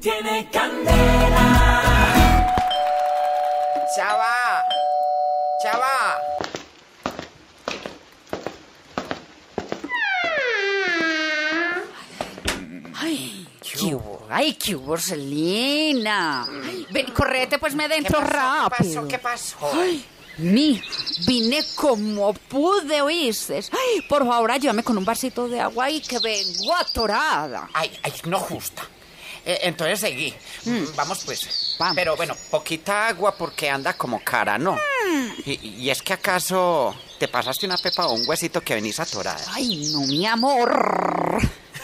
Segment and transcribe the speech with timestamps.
[0.00, 1.82] tiene candela.
[3.96, 4.62] Chava,
[5.62, 6.18] chava.
[12.94, 14.26] Ay, ¿qué hubo?
[14.30, 16.46] Ay, ¿qué hubo, Selena?
[16.90, 19.08] Ven, correte, pues me dentro ¿Qué rápido.
[19.08, 19.56] ¿Qué pasó?
[19.56, 19.80] ¿Qué pasó?
[19.80, 20.04] Ay,
[20.38, 20.80] mi,
[21.26, 23.60] vine como pude, ¿oíste?
[23.72, 27.68] Ay, por favor, ayúdame con un vasito de agua y que vengo atorada.
[27.72, 28.86] Ay, ay, no justa.
[29.48, 30.34] Eh, entonces seguí.
[30.94, 31.74] Vamos pues.
[31.78, 31.94] Vamos.
[31.94, 34.76] Pero bueno, poquita agua porque anda como cara, ¿no?
[35.46, 39.42] Y, y es que acaso te pasaste una pepa o un huesito que venís atorada.
[39.48, 41.38] Ay, no, mi amor.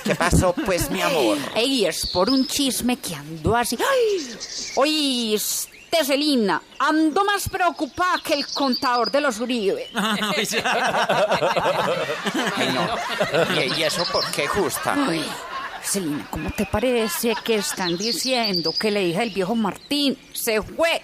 [0.05, 1.39] ¿Qué pasó, pues, mi amor?
[1.55, 3.78] Ey, es por un chisme que ando así.
[3.81, 4.37] Ay,
[4.75, 9.89] oíste, Selina, ando más preocupada que el contador de los Uribe.
[9.95, 10.47] Ay,
[12.75, 13.55] no.
[13.55, 14.95] ¿Y, y eso por qué justa?
[15.09, 15.25] Ay,
[15.84, 21.02] Selina, ¿cómo te parece que están diciendo que la hija del viejo Martín se fue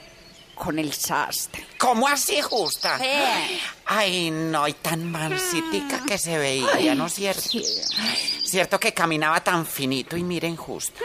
[0.54, 1.66] con el sastre?
[1.78, 2.98] ¿Cómo así justa?
[2.98, 3.60] Sí.
[3.86, 7.42] Ay, no, y tan mansitica que se veía, ¿no es cierto?
[7.42, 7.62] Sí.
[8.44, 11.00] Cierto que caminaba tan finito y miren justo.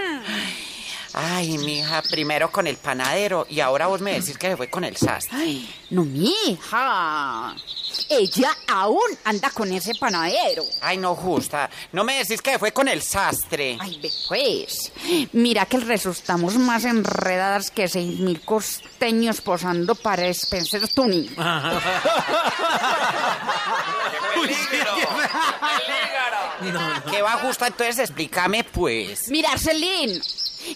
[1.14, 4.84] Ay, mija, primero con el panadero y ahora vos me decís que se fue con
[4.84, 5.38] el sastre.
[5.38, 7.56] Ay, no, mi hija.
[8.10, 10.64] Ella aún anda con ese panadero.
[10.82, 11.70] Ay, no, justa.
[11.92, 13.78] No me decís que fue con el sastre.
[13.80, 14.92] Ay, ve pues.
[15.34, 21.36] Mira que resultamos más enredadas que seis mil costeños posando para Spencer Tuning.
[27.10, 27.68] ¿Qué va justa?
[27.68, 29.30] Entonces explícame, pues.
[29.30, 30.20] Mira, Celine,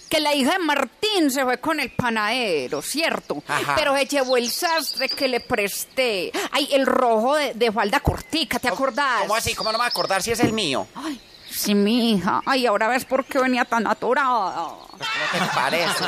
[0.10, 0.99] que la hija de Martín
[1.30, 3.42] se fue con el panadero, ¿cierto?
[3.48, 3.76] Ajá.
[3.76, 6.32] Pero se llevó el sastre que le presté.
[6.52, 9.22] Ay, el rojo de, de falda cortica, ¿te acordás?
[9.22, 9.54] ¿Cómo así?
[9.56, 10.88] ¿Cómo no me acordar si es el mío?
[10.96, 12.42] Ay, sí, mi hija.
[12.46, 14.54] Ay, ahora ves por qué venía tan atorada.
[14.54, 14.98] ¿Cómo
[15.32, 16.04] te parece?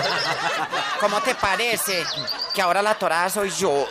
[1.00, 2.04] ¿Cómo te parece
[2.54, 3.88] que ahora la torada soy yo?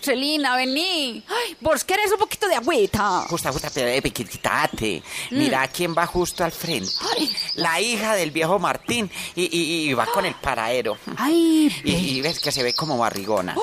[0.00, 1.22] Celina, vení.
[1.28, 3.26] Ay, vos querés un poquito de agüita.
[3.28, 5.02] Justa, justa, eh, quítate.
[5.30, 6.90] Mira quién va justo al frente.
[7.54, 10.96] La hija del viejo Martín y, y- y va con el paradero.
[11.16, 13.54] Ay, Y, y ves que se ve como barrigona.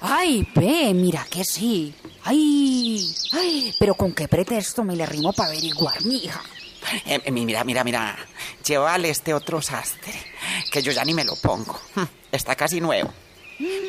[0.00, 1.94] Ay, ve, mira que sí.
[2.24, 6.42] Ay, ay, pero con qué pretexto me le rimo para averiguar, mi hija.
[7.06, 8.16] Eh, eh, mira, mira, mira.
[8.64, 10.12] Llévale este otro sastre,
[10.70, 11.80] que yo ya ni me lo pongo.
[11.94, 13.12] Hm, Está casi nuevo.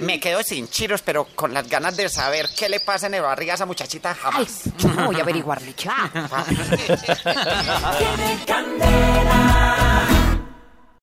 [0.02, 3.22] Me quedo sin chiros, pero con las ganas de saber qué le pasa en el
[3.22, 4.62] barriga a esa muchachita Ay, jamás.
[4.78, 6.12] yo no voy a averiguarle ya.
[7.98, 9.87] Tiene candela.